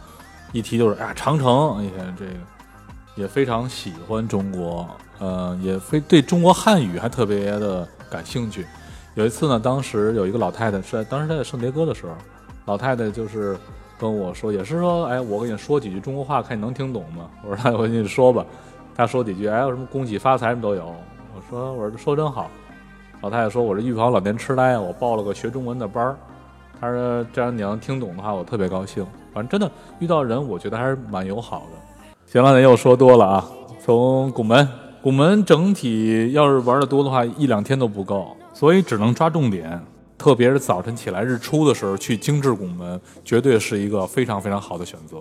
[0.51, 2.31] 一提就是哎呀长城，哎呀这个
[3.15, 4.88] 也非常喜欢中国。
[5.19, 8.65] 呃，也非对中国汉语还特别的感兴趣。
[9.15, 12.13] 有一次呢，当时有一个老太太是在当时她在圣迭戈的时候，
[12.65, 13.56] 老太太就是
[13.99, 17.30] 跟我说，也是说，哎，我跟你说几句中国话，看你能听懂吗？
[17.47, 18.43] 我说，那我跟你说吧。
[18.95, 20.86] 她说几句，哎，有什么恭喜发财什么都有。
[21.36, 22.49] 我说，我说说真好。
[23.21, 26.17] 老太太说，我这预防老年痴呆，我报了个学中文的班儿。
[26.82, 29.06] 她说，这样你要听懂的话，我特别高兴。
[29.32, 32.15] 反正真的遇到人，我觉得还是蛮友好的。
[32.26, 33.45] 行了，咱又说多了啊，
[33.80, 34.67] 从拱门。
[35.04, 39.81] 拱门整体要是玩的多的话，一两天都不够，所以只能抓重点。
[40.15, 45.17] 特别是早晨起来日出的时候去精致拱门，绝对是一个非常非常好的选择。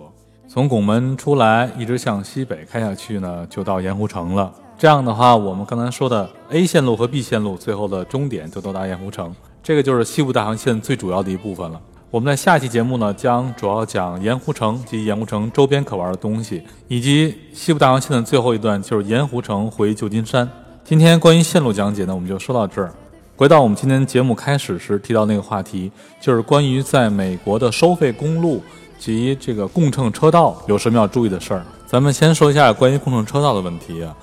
[0.47, 4.53] 从拱门出来，一直向西北开下去呢，就到盐湖城了。
[4.77, 11.81] 这样的话，我们刚才说的 A 线路和 B 线路最后的终点就到达盐湖城，这个就是西部大航线最主要的一部分了。
[12.09, 20.47] 我们在下期节目呢，将主要讲盐湖城及盐湖城周边可玩的东西，以及西部大环线的最后一段就是盐湖城回旧金山。
[20.85, 22.93] 今天关于线路讲解呢，我们就说到这儿。
[23.35, 25.91] 回到我们今天节目开始时提到那个话题，
[26.21, 28.61] 就是关于在美国的收费公路
[28.99, 31.65] 及这个共乘车道有什么要注意的事儿。
[31.87, 34.15] 咱们先说一下关于共乘车道的问题啊。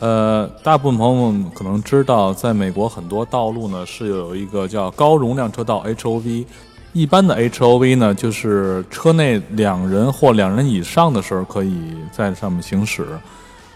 [0.00, 6.44] 呃，大部分朋友们可能知道，在美国很多道路呢是有一个叫高容量车道 HOV。
[6.92, 13.06] 一般的 HOV 呢，就是车内两人或两人以上的时候可以在上面行驶。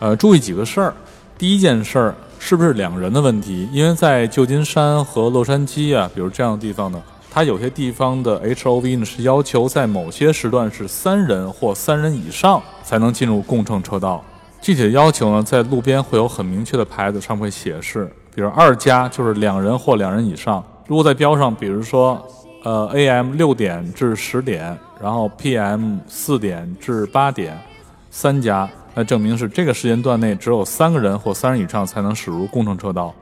[0.01, 0.95] 呃，注意几个事儿。
[1.39, 3.69] 第一件事儿是不是两人的问题？
[3.73, 7.01] 因为在旧金山和洛杉矶啊，比如这样的地方呢，
[7.31, 14.23] 它有些地方的 HOV 呢是要求在某些时段是三人或三人以上才能进入共乘车道。
[14.61, 20.63] 具体的要求呢，在路边会有很明确的牌子上会显示，比如二加就是两人或两人以上。
[20.89, 22.21] 如果在标上，比如说。
[22.65, 23.35] 呃，A.M.
[23.35, 25.97] 六点至十点，然后 P.M.
[26.07, 27.61] 四点至八点，
[28.09, 33.15] 三家，那证明是这个时间段内只有三个人或三人以上才能驶入工程车道。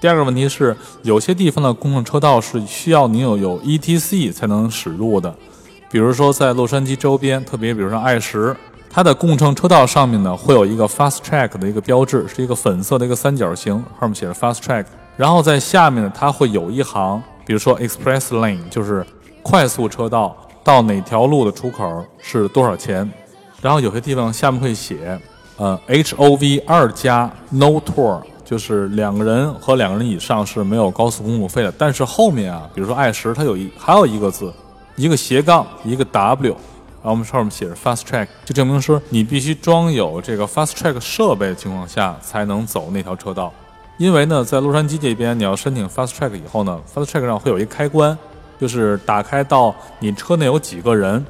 [0.00, 4.30] 第二个问题是，有些地方的共乘车道是需要你有有 E.T.C.
[4.30, 5.34] 才能驶入的，
[5.90, 8.54] 比如说在洛杉矶周边，特别比如说爱十，
[8.90, 14.84] 它的共乘车道上面呢会有一个 Fast Track 的一个标志，是一个粉色的一个三角形，上面写着 Fast Track，
[15.16, 17.22] 然后在下面呢它会有一行。
[17.46, 19.06] 比如说，express lane 就是
[19.42, 23.10] 快速车道，到哪条路的出口是多少钱？
[23.66, 25.20] 然后有些地方下面会写，
[25.56, 31.74] 呃，HOV 二加 no Tour，就是两个人和两个人以上是没有高速公路费的。
[31.76, 34.52] 但是后面啊，比如说爱什，它有一还有一个字，
[34.94, 43.52] 一个斜杠，一个 W，然后我们上面写着 fast track，就证明说你必须装有这个 fast track 设备的情况下才能走那条车道。
[43.98, 48.16] 因为呢，在洛杉矶这边，你要申请 Fast Track 以后呢，Fast Track 上会有一个开关，
[48.60, 51.26] 就是打开到你车内有几个人，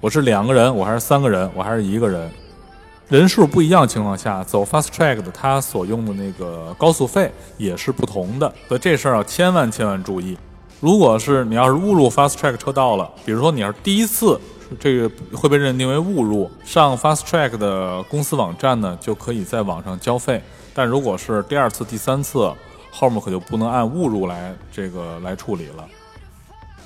[0.00, 2.30] 我是两个人，我还是三个人，我还是一个人，
[3.08, 10.38] 人数不一样情况下，走 Fast Track 的它所用的那个高速费也是不同的，所以这事儿要千万千万注意。
[10.80, 14.40] 如果是你要是误入 Fast Track 车道了，比如说你要是第一次，
[14.78, 20.42] 这个会被认定为误入，上 Fast Track 的公司网站呢，就可以在网上交费。
[20.72, 22.50] 但如果是第二次、第三次，
[22.90, 25.84] 后面可就不能按误入来这个来处理了。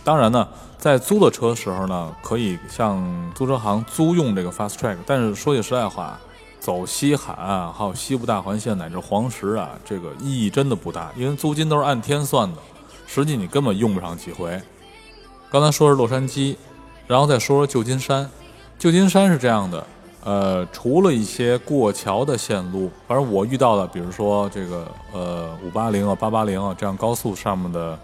[0.03, 0.47] 当然呢，
[0.85, 3.03] 在租的车时候呢，可以向
[3.35, 4.99] 租车行租用这个 Fast Track。
[5.07, 6.21] 但是说句实在话，
[6.61, 12.59] 走西海岸还有西部大环线乃至黄石啊，这个意义真的不大，因为租金都是按天算的，
[13.07, 14.61] 实际你根本用不上几回。
[15.51, 16.55] 刚才说是洛杉矶，
[17.07, 18.29] 然后再说说旧金山。
[18.79, 19.83] 旧金山是这样的。
[20.23, 27.99] 呃，除了一些过桥的线路，反正我遇到的，比如说这个呃五八零啊、八八零啊这样高速上面的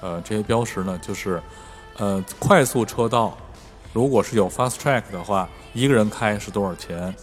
[0.00, 1.42] 呃这些标识呢，就是
[2.00, 3.36] 呃快速车道，
[3.92, 7.14] 如果是有 fast track 的话，一个人开是多少钱？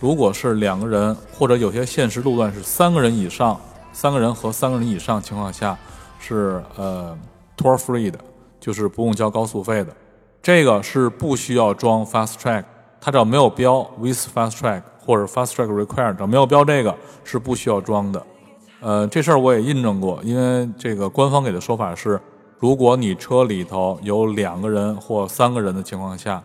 [0.00, 3.60] 如果是两个人或者有些现实路段是三个人以上，
[3.92, 5.76] 三个人和三个人以上情况下
[6.18, 7.16] 是呃
[7.56, 8.18] toll free 的，
[8.60, 9.92] 就是不用交高速费的，
[10.40, 12.64] 这个是不需要装 fast track。
[13.00, 18.26] 它只要没有标 with fast track 或者 fast track required，只要没有标这个是不需要装的。
[18.80, 22.20] 呃，这事儿我也印证过，因为这个官方给的说法是，
[22.58, 26.42] 如果你车里头有两个人或三个人的情况下，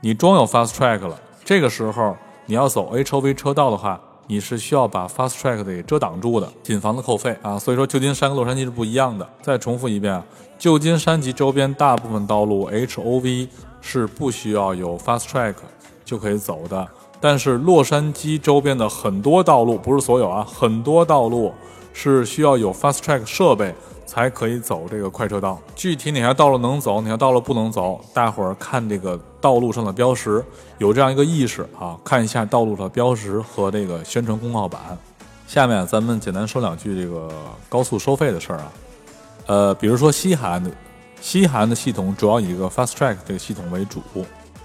[0.00, 7.58] 你装有 fast track 了，这个时候你要走 HOV 车道的话，你是需要把 fast track 给遮挡住的，谨防的扣费啊。
[7.58, 9.28] 所以说，旧金山跟洛杉矶是不一样的。
[9.40, 10.22] 再重复一遍，
[10.58, 13.48] 旧金山及周边大部分道路 HOV
[13.80, 15.54] 是不需要有 fast track。
[16.04, 16.86] 就可以走的，
[17.20, 21.52] 但是洛杉矶周边的很多道路不是所有啊，很多道路
[21.92, 23.74] 是需要有 fast track 设备
[24.06, 25.60] 才可以走这个快车道。
[25.74, 30.42] 具体哪条道路能走，哪条道路不能走，大伙儿看这个道路上的标识，
[30.78, 34.80] 有这样一个意识啊，看一下道路的标识和这个宣传公告板。
[35.46, 37.28] 下面咱们简单说两句这个
[37.68, 38.72] 高速收费的事儿啊，
[39.46, 40.70] 呃，比如说西海岸的
[41.20, 44.00] 西海岸的系统主要以一个 fast track 这个系统为主。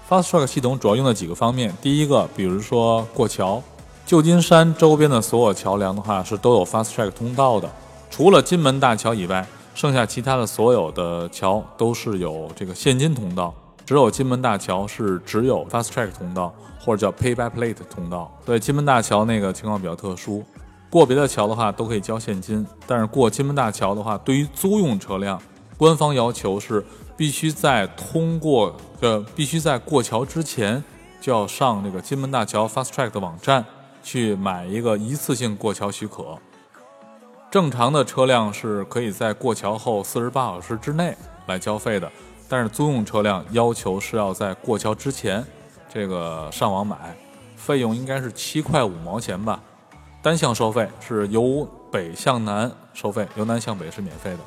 [0.08, 3.62] Fast Track 系统主要用的几个方面，第一个，比如说过桥，
[4.04, 7.70] 旧金山周边的所有桥梁的话是都有 Fast Track 通道的，
[8.12, 9.44] 除了金门大桥以外，
[9.74, 13.54] 剩下其他的所有的桥都是有这个现金通道，
[13.86, 18.30] 只有金门大桥是只有 Fast Track 通道或者叫 Pay by Plate 通道。
[18.44, 20.44] 对，金门大桥那个情况比较特殊，
[20.90, 25.40] 过别的桥的话都可以交现金，但是过金门大桥的话，对于租用车辆，
[25.78, 26.84] 官方要求是。
[27.14, 30.82] 必须在通过呃，必须在过桥之前
[31.20, 33.64] 就要上那个金门大桥 Fast Track 的网站
[34.02, 36.36] 去买一个一次性过桥许可。
[37.52, 42.10] 正常的车辆是可以在过桥后四十八小时之内来交费的，
[42.48, 45.44] 但是租用车辆要求是要在过桥之前
[45.92, 47.14] 这个上网买，
[47.54, 49.60] 费用应该是七块五毛钱吧，
[50.22, 54.38] 单向收费是由北向南收费，由南向北是免费的。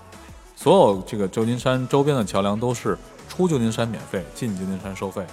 [0.56, 2.98] 所有这个旧金山周边的桥梁都是
[3.30, 5.24] 出旧金山免费，进旧金山收费。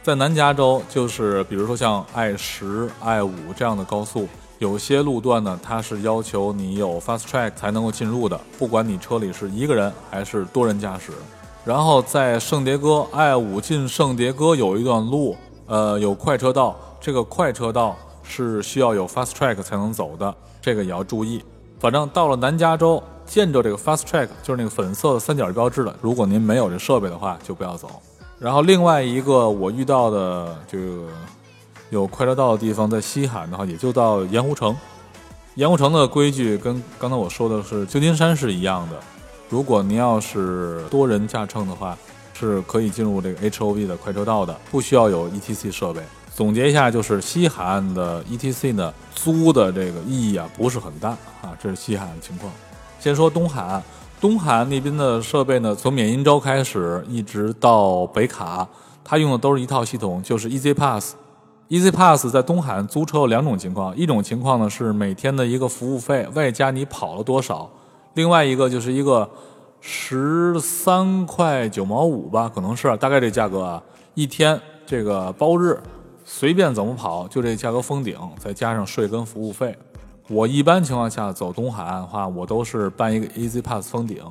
[0.00, 4.28] 在南加州，就是比如说像 I 十、I 五这样的高速，
[4.58, 11.12] 有些路段呢，它是要求你有 Fast Track 才能够进入的，不管你车里是一个人还是多人驾驶。
[11.64, 15.36] 然后在圣迭戈 I 五进圣迭戈有一段路，
[15.66, 21.44] 呃，有快车道，这个快车道是需要有 Fast Track 才能走的，这个也要注意。
[21.78, 27.88] 反正到了南加州，见着这个 Fast Track 就是那个粉色的三角标志的，如果您没有这设备的话，就不要走。
[28.40, 31.06] 然后另外一个我遇到的这个
[31.90, 34.76] 有快车道的地方，在西海的话，也就到盐湖城。
[35.54, 38.96] 盐湖城的规矩跟刚才我说的是旧金山是一样的。
[39.48, 41.96] 如果您要是多人驾乘的话，
[42.34, 46.00] 是可以进入这个 HOV 的快车道的，不需要有 ETC 设备。
[46.34, 51.08] 总结一下，就是西海岸的 ETC 呢，租的这个意义啊不是很大
[51.42, 52.52] 啊，这是西海岸的情况。
[53.00, 53.82] 先说东海岸。
[54.20, 58.66] 东海岸那边的设备呢，从缅因州开始一直到北卡，
[59.04, 61.14] 它用的都是一套系统，就是 Easy Pass。
[61.68, 67.68] Easy Pass 在东海岸租车有两种情况，一种情况呢是每天的一个服务费，外加你跑了多少；
[68.14, 69.28] 另外一个就是一个
[69.78, 73.82] 十三块九毛五吧，可能是大概这价格啊，
[74.14, 75.78] 一天这个包日，
[76.24, 79.76] 随便怎么跑就这价格封顶，再加上税跟服务费。
[80.30, 84.22] 我一般情况下走东海岸的话，我都是办一个 Easy Pass 封顶，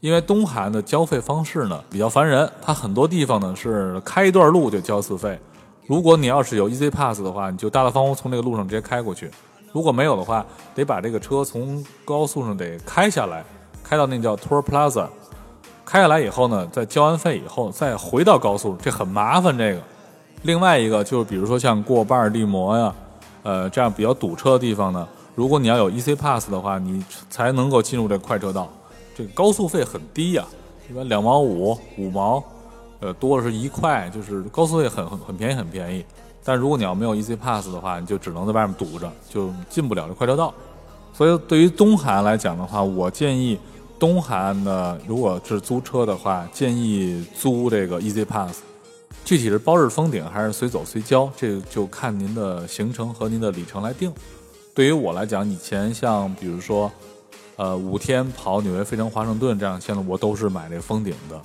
[0.00, 5.40] 因为东海岸的交费方式呢比较烦人，它很多地方呢是开一段路就交次费。
[5.86, 9.26] 如果你要是有 Easy Pass 的话，你就大大方方从这个路上直接开过去；
[9.72, 13.44] 如果没有的话，得把这个车从高速上得开下来，
[13.82, 15.06] 开到那叫 Tour Plaza，
[15.84, 19.56] 开下来以后呢，再交完费以后再回到高速，这很麻烦。
[19.58, 19.80] 这个，
[20.42, 22.94] 另外一个就是比如说像过巴尔的摩呀，
[23.42, 25.06] 呃，这样比较堵车的地方呢。
[25.34, 28.68] 如果你要有 Easy Pass 的话，你才能够进入这快车道。
[29.14, 30.44] 这个高速费很低呀，
[30.88, 32.42] 一般两毛五、五毛，
[33.04, 36.02] 呃，多了是一块，就是高速费很很很便宜，很便宜。
[36.42, 40.54] 但如果你要没有 EC Pass 的话，你就只能在外面堵着，就进不了这快车道。
[41.12, 43.58] 所以对于东海岸来讲的话，我建议
[43.98, 48.62] 东海岸的如果是租车的话，建议租这个 EC Pass。
[49.22, 54.10] 具体是包日封顶还是随走随交，这就看您的行程和您的里程来定。
[54.74, 56.90] 对于我来讲，以前像比如说，
[57.56, 61.40] 呃，五天跑纽约、费城、华盛顿这样线路，我都是买这封顶的，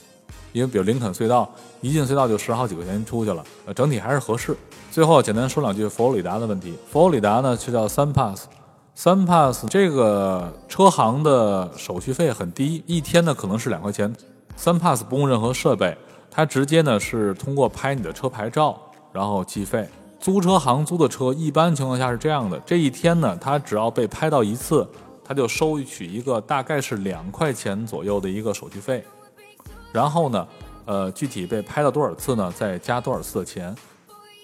[0.52, 1.50] 因为比如林肯隧道，
[1.82, 4.56] 一进隧道就十好几块钱出去了，呃，整体还是合适。
[4.92, 6.74] 最后简单说两句佛罗里达的问题。
[6.92, 8.48] 佛罗里达呢是叫三 pass，
[8.96, 14.14] 三 pass 这个车行的手续费很低，一天呢可能是两块钱。
[14.56, 15.96] 三 pass 不用任何设备，
[16.32, 18.78] 它直接呢是通过拍你的车牌照，
[19.14, 19.88] 然后计费。
[20.20, 24.86] 租车行租的车，一般情况下是这样的：这一天呢，它只要被拍到一次，
[25.24, 29.02] 它就收取一个大概是两块钱左右的一个手续费。
[29.92, 30.48] 然后呢，
[30.86, 33.76] 呃，具体被拍到多少次呢，再加多少次的钱。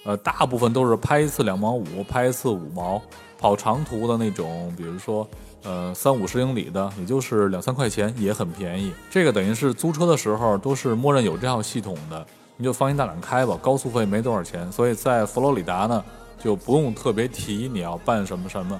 [0.06, 3.02] 呃，大部分都是拍一次两毛五，拍一次五毛。
[3.38, 5.28] 跑长途的那种，比如说
[5.64, 8.94] 呃三五十英里的，也就是两三块钱，也很便宜。
[9.12, 12.26] 这个等于是租车的时候都是默认有这套系统的。
[12.58, 16.04] 你就放心大胆开吧，高速费没多少钱，所以在佛罗里达呢
[16.40, 18.80] 就不用特别提你要办什么什么。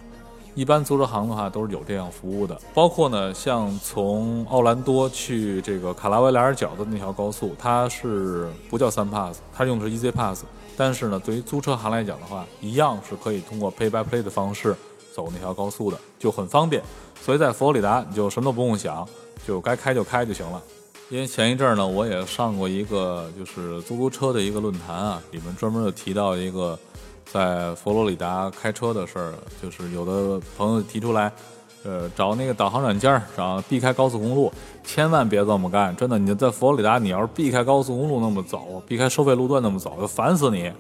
[0.56, 10.44] 一般租车行的话都是有这样服务的，包括呢像从奥兰多去这个卡拉维莱尔角的那条高速，它是不叫三 pass，它用的是 Easy Pass。
[10.78, 14.76] 但是呢，对于租车行来讲的话，一样是可以通过 Pay by Play 的方式
[15.14, 16.82] 走那条高速的，就很方便。
[17.22, 19.08] 所以在佛罗里达你就什么都不用想，
[19.48, 20.62] 就该开就开就行了。
[21.10, 26.78] 因为前一阵儿呢，我也上过一个就是出租车的一个论坛啊，里面专门就提到一个
[27.32, 31.32] 在佛罗里达开车的事儿，就是有的朋友提出来，
[31.84, 34.52] 呃，找那个导航软件儿，找避开高速公路，
[34.84, 40.72] 千万别这么干，真的，你在佛罗里达，你要是避开高速公路那么走，避开收费路段那么走，就烦死你，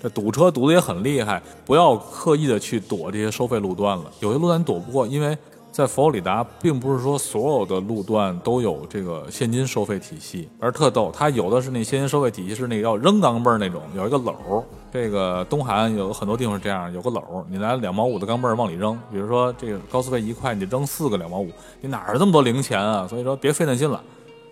[0.00, 5.36] 这堵车堵得也很厉害，不要刻意的去躲这些收费路段了，有些路段你躲不过，因为。
[5.76, 14.64] 在佛罗里达，并不是说所有的路段都有这个现金收费体系，而特逗，它有的是那现金收费体系是那个要扔钢镚儿那种，有一个篓儿。
[14.90, 18.98] 这个东海岸有很多地方是这样，有个篓儿，你拿两毛五的钢镚儿往里扔。
[19.12, 21.50] 比如说这个高速费一块，你扔四个两毛五，
[21.82, 23.06] 你哪儿这么多零钱啊？
[23.06, 24.02] 所以说别费那劲了，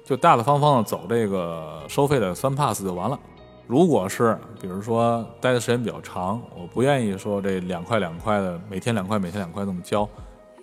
[0.05, 3.19] 就大大方方的走这个收费的三 pass 就完了。
[3.67, 10.07] 如果是比如说待的时间比较长，我不愿意说这两块两块的，每天两块每天两块这么交，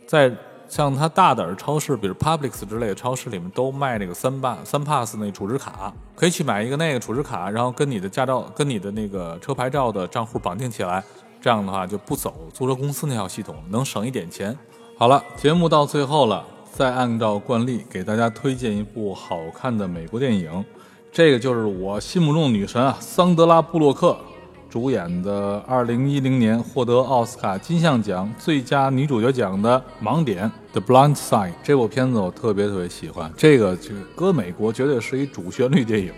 [0.06, 0.32] 在。
[0.72, 11.04] 像它大点儿超市，比如 Publix 之类的超市里面都卖那个三八三 pass 那储值卡，可以去买一个那个储值卡，然后跟你的驾照、跟你的那个车牌照的账户绑定起来，
[11.42, 14.58] 这样的话就不走租车公司那套系统，能省一点钱。
[14.98, 16.42] 好了，节目到最后了，
[16.72, 20.64] 再按照惯例给大家推荐一部好看的美国电影，
[21.12, 24.18] 这个就是我心目中的女神啊，桑德拉·布洛克。
[24.72, 33.30] 主演的2010年获得奥斯卡金像奖最佳女主角奖的《盲点》The Blind Side 这部片子我特别特别喜欢。
[33.36, 36.14] 这个就搁美国绝对是一主旋律电影，因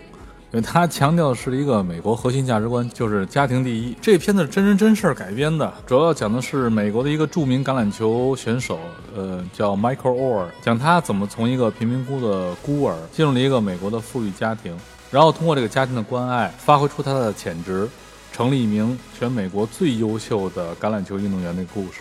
[0.52, 3.96] 为它强调的是一个美国核心价值观，就是家庭第一。
[4.00, 8.78] 这片子是真人真事改编的，主要讲的是美国的一个著名橄榄球选手，
[9.16, 14.72] 呃，叫 Michael Orr，讲他怎么从一个贫民窟的孤儿进入了一个美国的富裕家庭，
[15.10, 17.88] 然后通过这个家庭的关爱，发挥出他的潜质。
[18.34, 22.00] 成立一名全美国最优秀的橄榄球运动员的故事，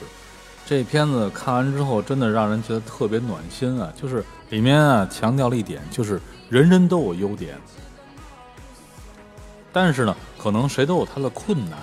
[0.65, 3.93] 这片子看完之后，真的让人觉得特别暖心啊！
[3.95, 6.19] 就是里面啊强调了一点，就是
[6.49, 7.55] 人人都有优点，
[9.71, 11.77] 但是呢，可能谁都有他的困难。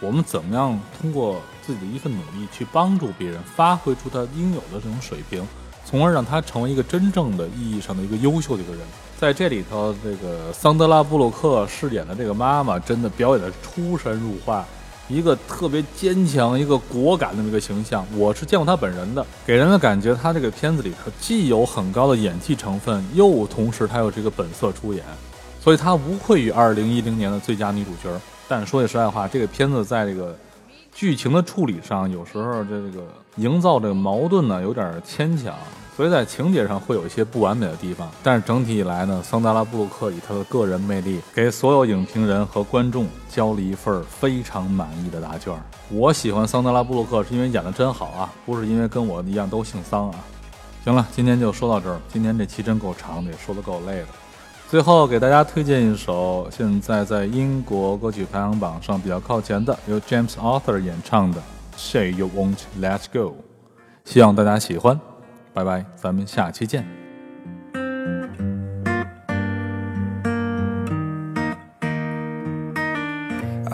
[0.00, 5.42] 我们怎么样通过自己的一份努力去帮助别人，发挥出他应有的这种水平，
[5.86, 8.82] 从而让他成为一个真正的意义上的一个优秀的一个人。
[9.18, 14.64] 在这里头，这个桑德拉·布鲁克饰演的这个妈妈，真的表演的出神入化，
[15.08, 18.06] 一个特别坚强、一个果敢的这么一个形象。
[18.16, 25.04] 我是见过她本人的，给人的感觉，她这个片子里头既有很高的演技成分，又同时她有这个本色出演，
[25.60, 28.08] 所以她无愧于2010年的最佳女主角。
[28.46, 30.32] 但说句实在话，这个片子在这个
[30.94, 33.02] 剧情的处理上，有时候这个
[33.34, 35.52] 营造这个矛盾呢，有点牵强。
[35.98, 45.52] 所以在情节上会有一些不完美的地方，但是整体以来呢，桑德拉·布鲁克以他的个人魅力，给所有影评人和观众交了一份非常满意的答卷。
[45.90, 50.14] 我喜欢桑德拉·布鲁克是因为演的真好啊，不是因为跟我一样都姓桑啊。
[50.84, 54.06] 行了，今天就说到这儿，今天这期真够长的，也说的够累的。
[54.70, 61.40] 最后给大家推荐一首现在在英国歌曲排行榜上比较靠前的，由 James Arthur 演唱的
[61.76, 63.30] 《Say You Won't Let Go》，
[64.04, 64.96] 希望大家喜欢。
[65.57, 66.85] 拜拜，咱们下期见。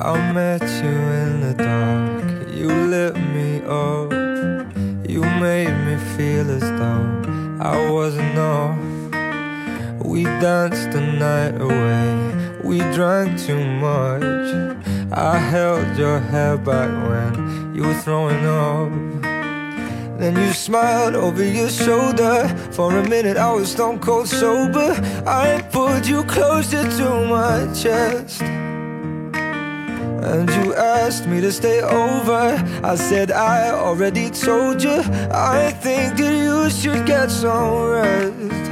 [0.01, 4.13] I met you in the dark, you lit me up,
[5.05, 7.03] you made me feel as though
[7.59, 8.77] I wasn't off.
[10.01, 12.15] We danced the night away,
[12.63, 14.23] we drank too much.
[15.11, 18.89] I held your hair back when you were throwing up.
[20.18, 22.48] Then you smiled over your shoulder.
[22.70, 24.94] For a minute, I was stone cold sober.
[25.26, 28.42] I pulled you closer to my chest.
[30.32, 32.62] And you asked me to stay over.
[32.82, 35.02] I said, I already told you.
[35.30, 38.70] I think that you should get some rest.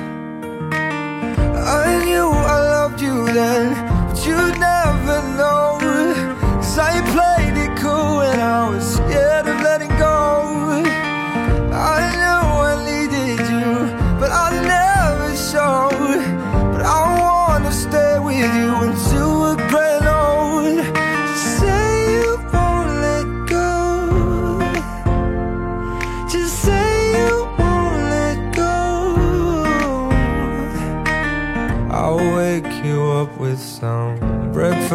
[0.75, 3.75] I knew I loved you then,
[4.09, 5.79] but you'd never know.
[6.73, 10.42] Cause I played it cool and I was scared of letting go.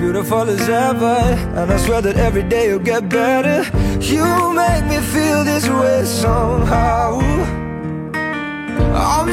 [0.00, 1.18] beautiful as ever.
[1.58, 3.58] And I swear that every day you'll get better.
[4.00, 4.24] You
[4.54, 7.20] make me feel this way somehow.
[8.96, 9.30] I'm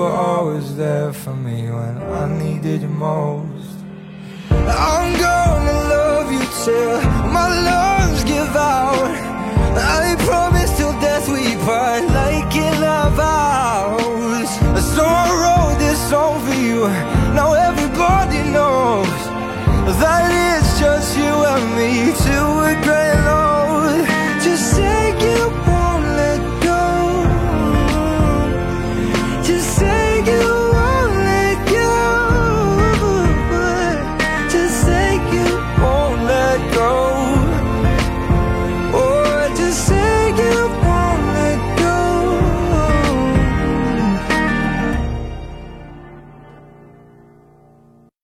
[0.00, 3.76] were always there for me when I needed you most.
[4.50, 6.96] I'm gonna love you till
[7.36, 9.12] my lungs give out.
[10.08, 14.48] we promise till death we part, like in our vows.
[14.94, 16.80] So I wrote this song for you.
[17.38, 19.20] Now everybody knows
[20.02, 21.92] that it's just you and me
[22.24, 22.79] too.